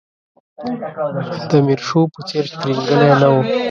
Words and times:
د 1.49 1.51
میرشو 1.65 2.01
په 2.13 2.19
څېر 2.29 2.45
ترینګلی 2.61 3.09
نه 3.21 3.27
و. 3.31 3.35